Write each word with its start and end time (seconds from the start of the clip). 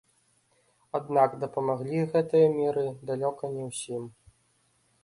Аднак 0.99 1.35
дапамаглі 1.43 2.01
гэтыя 2.17 2.47
меры 2.59 2.87
далёка 3.13 3.43
не 3.55 3.63
ўсім. 3.71 4.11